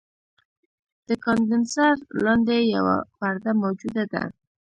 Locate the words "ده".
4.13-4.23